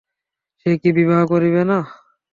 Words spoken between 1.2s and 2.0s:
করিবে না।